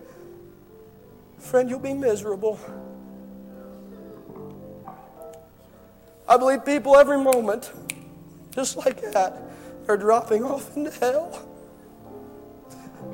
[1.39, 2.59] Friend, you'll be miserable.
[6.29, 7.73] I believe people every moment,
[8.55, 9.41] just like that,
[9.89, 11.49] are dropping off into hell.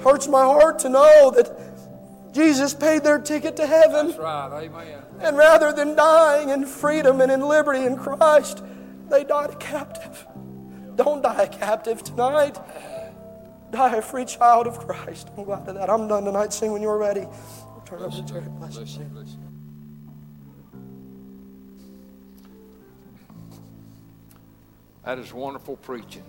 [0.03, 1.71] Hurts my heart to know that
[2.33, 4.09] Jesus paid their ticket to heaven.
[4.09, 4.65] That's right.
[4.65, 5.03] Amen.
[5.21, 8.63] And rather than dying in freedom and in liberty in Christ,
[9.09, 10.27] they died a captive.
[10.95, 12.59] Don't die a captive tonight.
[13.73, 15.31] Die a free child of Christ.
[15.37, 15.91] I'm glad of that.
[15.91, 16.53] I'm done tonight.
[16.53, 17.21] Sing when you're ready.
[17.21, 18.43] We'll turn over to Terry.
[18.49, 19.05] Bless you.
[19.05, 19.50] Bless you,
[25.05, 26.25] That is wonderful preaching.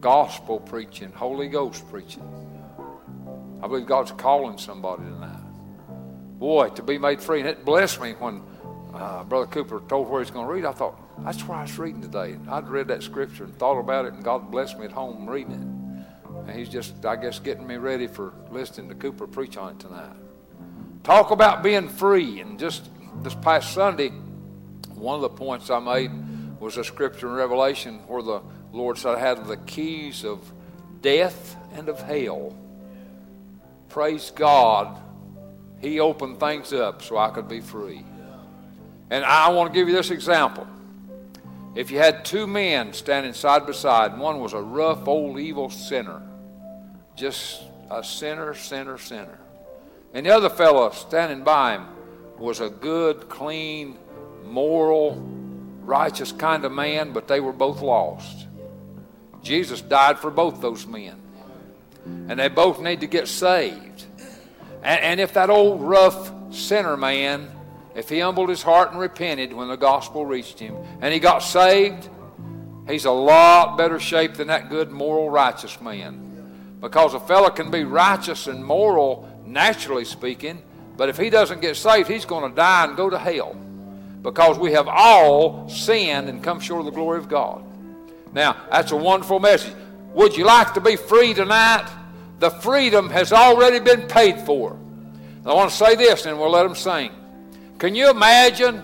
[0.00, 2.22] Gospel preaching, Holy Ghost preaching.
[3.62, 5.40] I believe God's calling somebody tonight.
[6.38, 7.40] Boy, to be made free.
[7.40, 8.42] And it blessed me when
[8.94, 10.64] uh, Brother Cooper told where he's going to read.
[10.64, 12.36] I thought, that's where I was reading today.
[12.48, 15.52] I'd read that scripture and thought about it, and God blessed me at home reading
[15.52, 16.48] it.
[16.48, 19.80] And he's just, I guess, getting me ready for listening to Cooper preach on it
[19.80, 20.14] tonight.
[21.02, 22.40] Talk about being free.
[22.40, 22.90] And just
[23.22, 24.10] this past Sunday,
[24.94, 26.10] one of the points I made
[26.60, 28.42] was a scripture in Revelation where the
[28.72, 30.52] Lord said, I have the keys of
[31.00, 32.56] death and of hell.
[33.88, 35.00] Praise God.
[35.80, 38.04] He opened things up so I could be free.
[39.10, 40.66] And I want to give you this example.
[41.74, 45.68] If you had two men standing side by side, one was a rough, old, evil
[45.68, 46.22] sinner,
[47.14, 49.38] just a sinner, sinner, sinner.
[50.14, 51.86] And the other fellow standing by him
[52.38, 53.98] was a good, clean,
[54.44, 55.16] moral,
[55.86, 58.46] righteous kind of man, but they were both lost.
[59.42, 61.20] Jesus died for both those men.
[62.04, 64.04] And they both need to get saved.
[64.82, 67.50] And, and if that old, rough sinner man,
[67.94, 71.38] if he humbled his heart and repented when the gospel reached him, and he got
[71.38, 72.08] saved,
[72.88, 76.78] he's a lot better shape than that good, moral, righteous man.
[76.80, 80.62] Because a fellow can be righteous and moral, naturally speaking,
[80.96, 83.56] but if he doesn't get saved, he's going to die and go to hell.
[84.26, 87.64] Because we have all sinned and come short of the glory of God.
[88.32, 89.72] Now, that's a wonderful message.
[90.14, 91.88] Would you like to be free tonight?
[92.40, 94.76] The freedom has already been paid for.
[95.44, 97.12] I want to say this, and we'll let them sing.
[97.78, 98.82] Can you imagine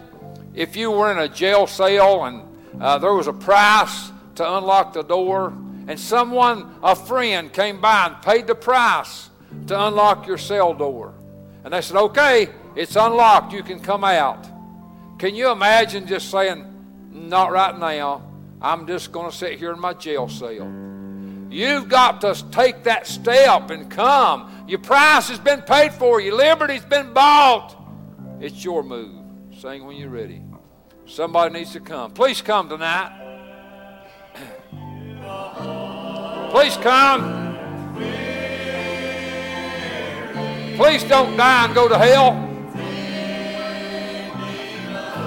[0.54, 2.44] if you were in a jail cell and
[2.80, 5.48] uh, there was a price to unlock the door,
[5.88, 9.28] and someone, a friend, came by and paid the price
[9.66, 11.14] to unlock your cell door?
[11.64, 14.51] And they said, Okay, it's unlocked, you can come out.
[15.22, 16.66] Can you imagine just saying,
[17.12, 18.28] Not right now,
[18.60, 20.68] I'm just going to sit here in my jail cell?
[21.48, 24.64] You've got to take that step and come.
[24.66, 27.76] Your price has been paid for, your liberty's been bought.
[28.40, 29.24] It's your move.
[29.60, 30.42] Sing when you're ready.
[31.06, 32.10] Somebody needs to come.
[32.10, 33.12] Please come tonight.
[36.50, 37.56] Please come.
[40.76, 42.51] Please don't die and go to hell.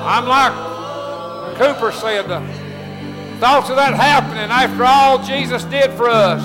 [0.05, 0.53] I'm like
[1.57, 2.41] Cooper said, uh,
[3.39, 6.41] Thoughts of that happening after all Jesus did for us.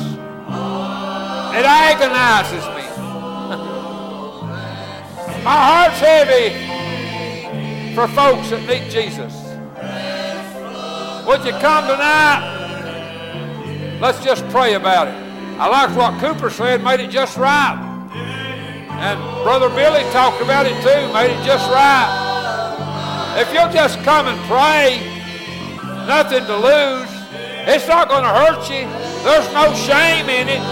[1.55, 2.83] It agonizes me.
[5.45, 6.51] My heart's heavy
[7.95, 9.33] for folks that need Jesus.
[11.27, 12.57] Would you come tonight?
[14.01, 15.15] Let's just pray about it.
[15.61, 17.79] I like what Cooper said, made it just right.
[18.91, 22.27] And Brother Billy talked about it too, made it just right.
[23.39, 24.99] If you'll just come and pray,
[26.07, 27.11] nothing to lose.
[27.68, 28.89] It's not going to hurt you.
[29.22, 30.62] There's no shame in it.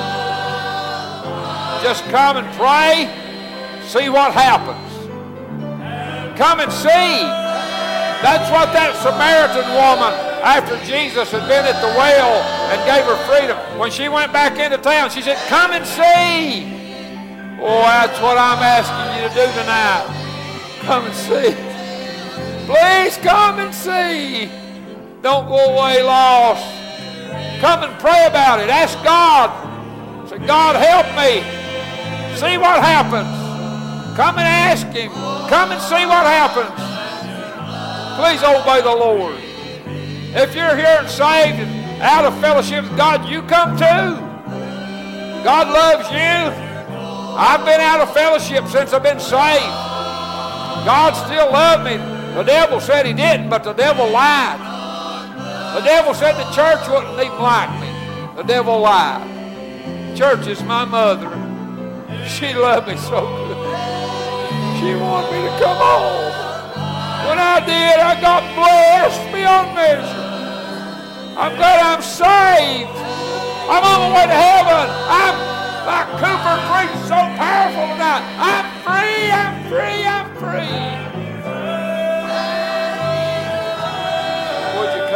[1.82, 3.06] Just come and pray,
[3.86, 4.88] see what happens.
[6.36, 7.22] Come and see.
[8.22, 10.10] That's what that Samaritan woman,
[10.42, 12.42] after Jesus had been at the well
[12.74, 16.66] and gave her freedom, when she went back into town, she said, Come and see.
[17.60, 20.06] Oh, that's what I'm asking you to do tonight.
[20.82, 21.67] Come and see.
[22.68, 24.50] Please come and see.
[25.22, 26.62] Don't go away lost.
[27.62, 28.68] Come and pray about it.
[28.68, 29.48] Ask God.
[30.28, 31.40] Say, God, help me.
[32.36, 33.24] See what happens.
[34.18, 35.10] Come and ask Him.
[35.48, 36.68] Come and see what happens.
[38.20, 39.36] Please obey the Lord.
[40.36, 44.20] If you're here and saved and out of fellowship with God, you come too.
[45.42, 46.68] God loves you.
[47.34, 49.72] I've been out of fellowship since I've been saved.
[50.84, 52.17] God still loved me.
[52.34, 54.60] The devil said he didn't, but the devil lied.
[55.74, 57.90] The devil said the church wouldn't even like me.
[58.36, 60.16] The devil lied.
[60.16, 61.30] Church is my mother.
[62.26, 63.58] She loved me so good.
[64.78, 66.28] She wanted me to come home.
[67.28, 70.28] When I did, I got blessed beyond measure.
[71.36, 72.90] I'm glad I'm saved.
[73.70, 74.86] I'm on my way to heaven.
[75.06, 75.36] I'm
[75.86, 78.24] like Cooper preached so powerful tonight.
[78.38, 81.17] I'm free, I'm free, I'm free.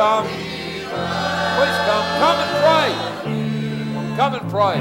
[0.03, 0.27] Come?
[0.27, 2.07] Please come.
[2.19, 2.89] Come and pray.
[4.17, 4.77] Come and pray.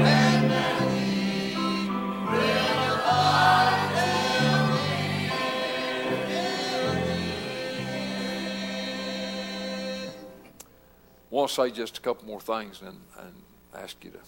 [11.24, 13.32] I want to say just a couple more things and, and
[13.74, 14.18] ask you to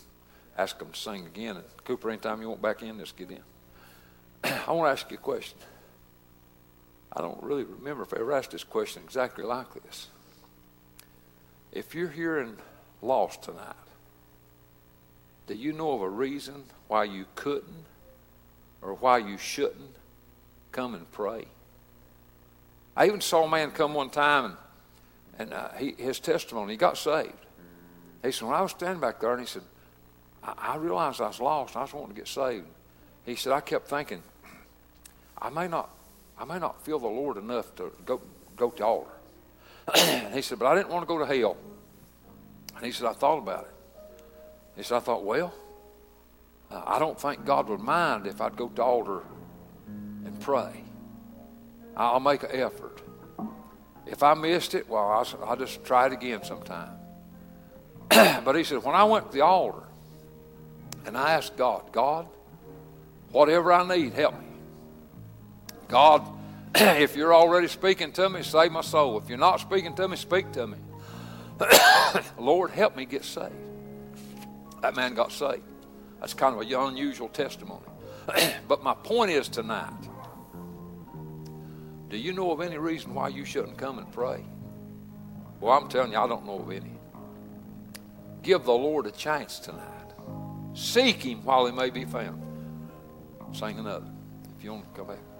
[0.57, 1.57] ask them to sing again.
[1.57, 3.43] And Cooper, anytime you want back in, just get in.
[4.45, 5.59] I want to ask you a question.
[7.13, 10.09] I don't really remember if I ever asked this question exactly like this.
[11.75, 12.57] If you're and
[13.03, 13.75] lost tonight,
[15.49, 17.85] do you know of a reason why you couldn't
[18.81, 19.91] or why you shouldn't
[20.71, 21.47] come and pray?
[22.97, 24.57] I even saw a man come one time and,
[25.37, 27.33] and uh, he, his testimony, he got saved.
[28.23, 29.63] He said, when I was standing back there and he said,
[30.45, 31.77] I, I realized I was lost.
[31.77, 32.67] I was wanting to get saved.
[33.27, 34.23] He said, I kept thinking,
[35.43, 35.91] I may not,
[36.39, 38.21] I may not feel the Lord enough to go,
[38.57, 39.11] go to altar.
[40.33, 41.57] he said, but I didn't want to go to hell.
[42.77, 43.75] And he said, I thought about it.
[44.77, 45.53] He said, I thought, well,
[46.71, 49.23] uh, I don't think God would mind if I'd go to altar
[49.87, 50.85] and pray.
[51.97, 53.01] I'll make an effort.
[54.07, 56.91] If I missed it, well, I'll, I'll just try it again sometime.
[58.09, 59.85] but he said, when I went to the altar
[61.07, 62.27] and I asked God, God,
[63.31, 64.47] whatever I need, help me.
[65.89, 66.27] God,
[66.77, 69.19] if you're already speaking to me, save my soul.
[69.19, 70.79] If you're not speaking to me, speak to me.
[72.39, 73.55] Lord, help me get saved.
[74.83, 75.63] That man got saved.
[76.21, 77.85] That's kind of a unusual testimony.
[78.69, 79.93] but my point is tonight
[82.15, 84.45] do you know of any reason why you shouldn't come and pray?
[85.61, 86.93] Well, I'm telling you, I don't know of any.
[88.41, 90.13] Give the Lord a chance tonight.
[90.75, 92.41] Seek Him while He may be found.
[93.53, 94.07] Sing another
[94.57, 95.34] if you want to come back.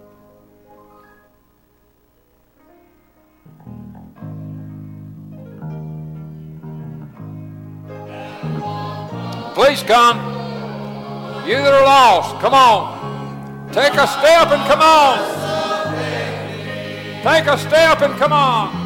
[9.55, 10.17] Please come.
[11.47, 13.71] You that are lost, come on.
[13.71, 15.17] Take a step and come on.
[17.23, 18.75] Take a step and come on.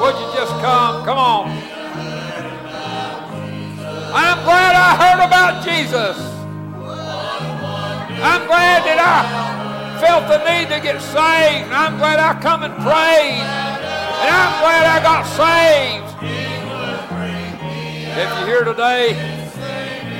[0.00, 1.04] Would you just come?
[1.04, 1.50] Come on.
[4.16, 6.16] I'm glad I heard about Jesus.
[8.24, 9.28] I'm glad that I
[10.00, 11.70] felt the need to get saved.
[11.70, 13.60] I'm glad I come and prayed.
[14.20, 16.10] And I'm glad I got saved.
[18.12, 19.14] If you're here today,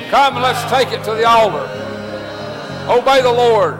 [0.09, 1.67] come and let's take it to the altar.
[2.89, 3.79] Obey the Lord.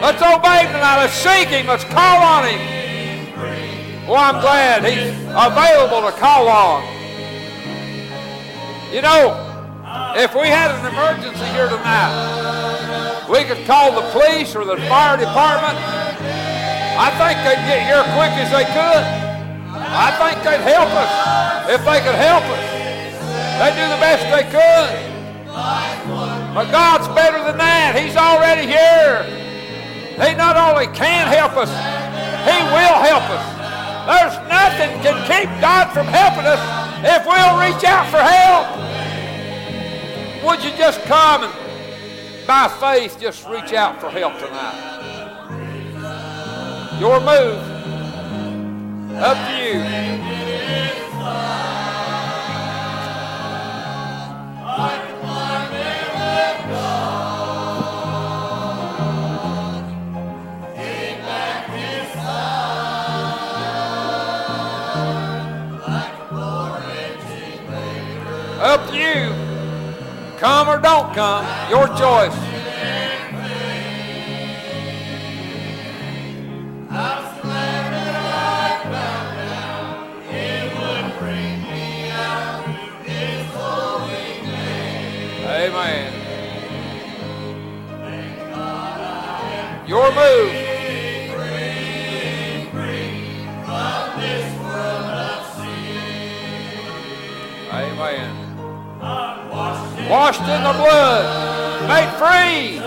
[0.00, 0.98] Let's obey him tonight.
[1.02, 1.66] Let's seek him.
[1.66, 4.06] Let's call on him.
[4.06, 6.84] Well, I'm glad he's available to call on.
[8.92, 9.34] You know,
[10.14, 15.16] if we had an emergency here tonight, we could call the police or the fire
[15.16, 15.78] department.
[16.94, 19.04] I think they'd get here quick as they could.
[19.74, 21.10] I think they'd help us
[21.70, 22.64] if they could help us.
[23.58, 24.90] They'd do the best they could.
[26.54, 27.98] But God's better than that.
[27.98, 29.26] He's already here.
[30.14, 31.70] He not only can help us,
[32.46, 33.44] He will help us.
[34.06, 36.62] There's nothing can keep God from helping us
[37.02, 38.70] if we'll reach out for help.
[40.44, 41.52] Would you just come and
[42.46, 45.13] by faith just reach out for help tonight?
[47.00, 47.60] Your move.
[49.16, 49.80] Up to you.
[68.60, 70.38] Up to you.
[70.38, 71.44] Come or don't come.
[71.70, 72.53] Your choice.
[89.94, 90.50] Your move.
[97.70, 98.32] Amen.
[100.10, 101.24] Washed in the blood,
[101.86, 102.82] made free.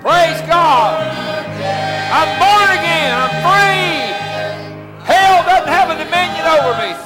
[0.00, 1.04] Praise God.
[2.16, 3.12] I'm born again.
[3.12, 3.92] I'm free.
[5.04, 6.96] Hell doesn't have a dominion over me.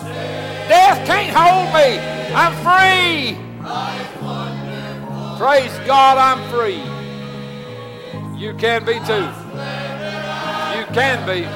[0.69, 1.99] Death can't hold me.
[2.33, 3.37] I'm free.
[5.37, 6.96] Praise God, I'm free.
[8.37, 9.27] You can be too.
[10.77, 11.47] You can be.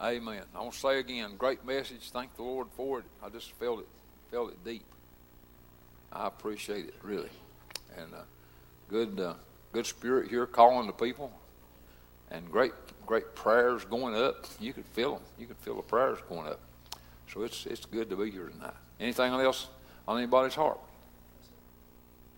[0.00, 0.42] Amen.
[0.54, 2.10] I want to say again, great message.
[2.10, 3.04] Thank the Lord for it.
[3.22, 3.88] I just felt it,
[4.30, 4.86] felt it deep.
[6.12, 7.28] I appreciate it really,
[7.98, 8.22] and uh,
[8.88, 9.34] good, uh,
[9.72, 11.32] good spirit here calling the people,
[12.30, 12.72] and great,
[13.10, 14.46] great prayers going up.
[14.60, 15.22] You could feel them.
[15.36, 16.60] You could feel the prayers going up.
[17.26, 18.74] So it's it's good to be here tonight.
[19.00, 19.66] Anything else
[20.06, 20.78] on anybody's heart?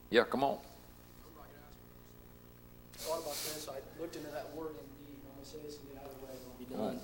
[0.09, 0.57] Yeah, come on.
[2.97, 3.69] thought about this.
[3.69, 5.21] I looked into that word indeed.
[5.27, 7.01] I'm going to say this and get out of the way I'll be done.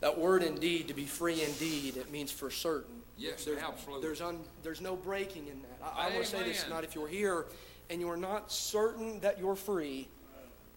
[0.00, 2.96] That word indeed, to be free indeed, it means for certain.
[3.16, 4.06] Yes, there's, absolutely.
[4.06, 5.94] There's, un, there's no breaking in that.
[5.96, 6.84] I, I want to say this tonight.
[6.84, 7.46] If you're here
[7.88, 10.08] and you're not certain that you're free,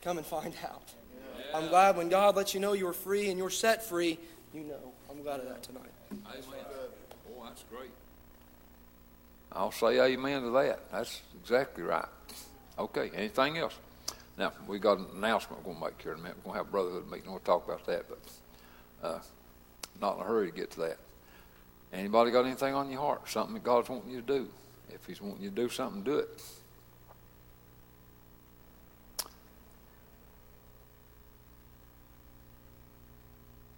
[0.01, 0.93] come and find out.
[1.53, 4.19] I'm glad when God lets you know you're free and you're set free,
[4.53, 4.93] you know.
[5.09, 5.91] I'm glad of that tonight.
[6.11, 6.23] Amen.
[7.37, 7.91] Oh, that's great.
[9.51, 10.91] I'll say amen to that.
[10.91, 12.05] That's exactly right.
[12.77, 13.77] Okay, anything else?
[14.37, 16.37] Now, we got an announcement we're going to make here in a minute.
[16.37, 17.31] We're going to have brotherhood meeting.
[17.31, 18.19] We'll talk about that, but
[19.03, 19.19] uh,
[19.99, 20.97] not in a hurry to get to that.
[21.91, 23.29] Anybody got anything on your heart?
[23.29, 24.47] Something that God's wanting you to do?
[24.93, 26.29] If He's wanting you to do something, do it.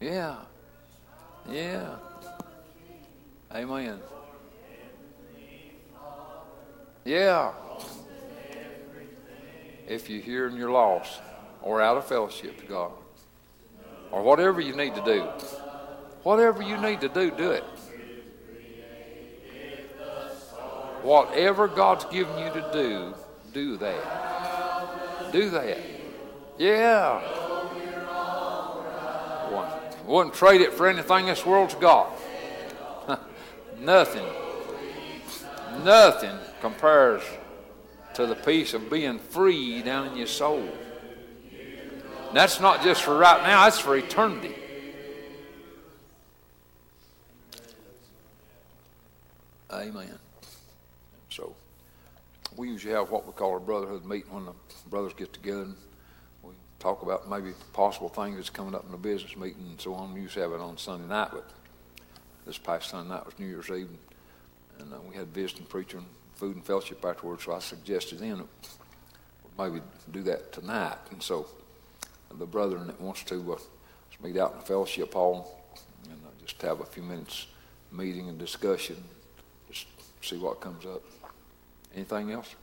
[0.02, 0.36] Yeah.
[1.48, 1.96] Yeah.
[3.54, 4.00] Amen.
[7.06, 7.52] Yeah.
[9.88, 11.22] If you're here and you're lost
[11.62, 12.92] or out of fellowship to God
[14.12, 15.22] or whatever you need to do,
[16.24, 17.64] whatever you need to do, do it.
[21.04, 23.14] Whatever God's given you to do,
[23.54, 25.32] do that.
[25.32, 25.78] Do that.
[26.58, 27.41] Yeah.
[30.06, 32.12] Wouldn't- trade it for anything this world's got.
[33.80, 34.26] Nothing.
[35.84, 37.24] Nothing compares
[38.14, 40.68] to the peace of being free down in your soul.
[42.28, 44.56] And that's not just for right now, that's for eternity.
[49.72, 50.18] Amen.
[51.30, 51.56] So,
[52.58, 54.54] we usually have what we call a brotherhood meeting when the
[54.90, 55.68] brothers get together
[56.82, 60.14] talk about maybe possible things that's coming up in the business meeting and so on.
[60.14, 61.50] We usually have it on Sunday night, but
[62.46, 63.90] this past Sunday night was New Year's Eve,
[64.80, 67.44] and uh, we had visiting preacher and food and fellowship afterwards.
[67.44, 68.48] So I suggested then that
[69.58, 70.98] maybe do that tonight.
[71.12, 71.48] And so
[72.38, 73.58] the brethren that wants to uh,
[74.24, 75.62] meet out in the fellowship hall
[76.06, 77.48] and uh, just have a few minutes
[77.92, 78.96] meeting and discussion,
[79.70, 79.86] just
[80.22, 81.04] see what comes up.
[81.94, 82.56] Anything else?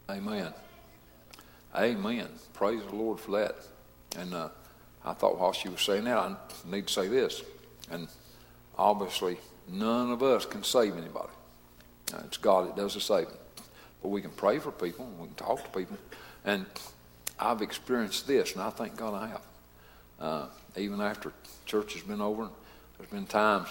[0.09, 0.55] Amen.
[1.75, 2.29] Amen.
[2.55, 3.57] Praise the Lord for that.
[4.17, 4.49] And uh,
[5.05, 7.43] I thought while she was saying that, I need to say this.
[7.91, 8.09] And
[8.79, 9.37] obviously,
[9.69, 11.33] none of us can save anybody.
[12.25, 13.35] It's God that does the saving.
[14.01, 15.99] But we can pray for people, we can talk to people.
[16.45, 16.65] And
[17.39, 19.43] I've experienced this, and I thank God I have.
[20.19, 21.33] Uh, even after
[21.67, 22.49] church has been over,
[22.97, 23.69] there's been times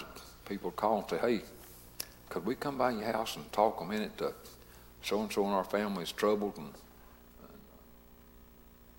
[0.48, 1.40] people call and say, hey,
[2.28, 4.32] could we come by your house and talk a minute to
[5.02, 6.72] so and so in our family is troubled and,
[7.42, 7.46] uh,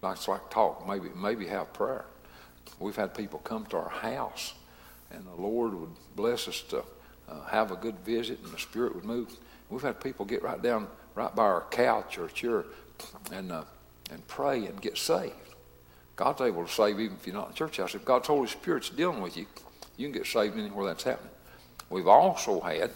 [0.01, 2.05] like like talk, maybe maybe have prayer.
[2.79, 4.53] We've had people come to our house,
[5.11, 6.83] and the Lord would bless us to
[7.29, 9.35] uh, have a good visit, and the Spirit would move.
[9.69, 12.65] We've had people get right down right by our couch or chair
[13.31, 13.63] and uh,
[14.11, 15.33] and pray and get saved.
[16.15, 17.93] God's able to save even if you're not in church house.
[17.93, 19.45] If God's Holy Spirit's dealing with you,
[19.97, 21.31] you can get saved anywhere that's happening.
[21.89, 22.91] We've also had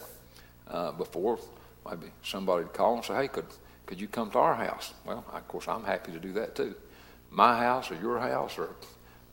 [0.68, 1.40] uh, before
[1.88, 3.46] maybe somebody would call and say, "Hey, could
[3.86, 6.76] could you come to our house?" Well, of course, I'm happy to do that too.
[7.30, 8.70] My house or your house or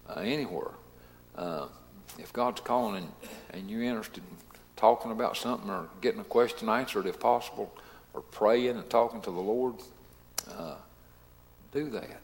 [0.08, 0.70] uh, anywhere.
[1.34, 1.66] Uh,
[2.18, 3.12] if God's calling and,
[3.50, 4.36] and you're interested in
[4.76, 7.72] talking about something or getting a question answered, if possible,
[8.14, 9.74] or praying and talking to the Lord,
[10.50, 10.76] uh,
[11.72, 12.20] do that.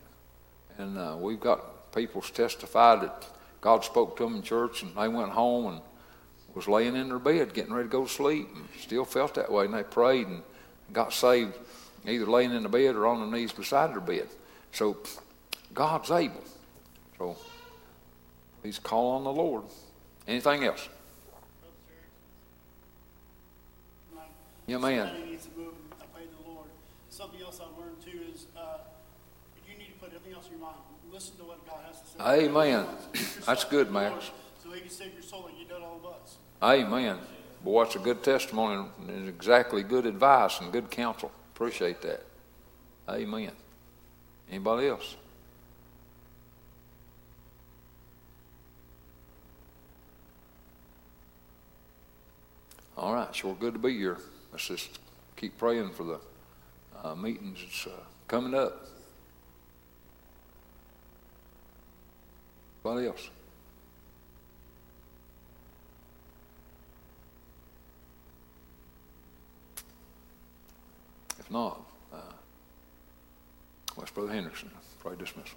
[0.79, 3.27] And uh, we've got people testified that
[3.61, 5.81] God spoke to them in church and they went home and
[6.55, 9.51] was laying in their bed getting ready to go to sleep and still felt that
[9.51, 10.43] way and they prayed and
[10.93, 11.55] got saved
[12.07, 14.29] either laying in the bed or on their knees beside their bed.
[14.73, 14.99] So
[15.73, 16.43] God's able.
[17.19, 17.37] So
[18.63, 19.65] please call on the Lord.
[20.27, 20.89] Anything else?
[24.67, 25.09] Yeah, man.
[25.09, 26.69] Somebody needs to move and obey the Lord.
[27.11, 28.79] Something else I learned too is uh,
[29.69, 30.77] you need to put everything else in your mind.
[31.15, 32.47] Listen to what God has to say.
[32.47, 32.87] Amen.
[33.47, 34.33] That's good, Max.
[34.65, 36.39] So He can save your soul He did all of us.
[36.61, 37.19] Amen.
[37.63, 41.31] Boy, that's a good testimony and exactly good advice and good counsel.
[41.55, 42.25] Appreciate that.
[43.09, 43.53] Amen.
[44.51, 45.15] Anybody else?
[52.97, 54.19] All right, sure good to be here.
[54.51, 54.99] Let's just
[55.37, 56.21] keep praying for the
[57.05, 58.89] uh, meetings that's uh, coming up.
[62.87, 63.31] Anybody else?
[71.39, 71.81] If not,
[72.13, 72.17] uh,
[73.97, 74.71] West Brother Henderson,
[75.01, 75.57] pray dismissal.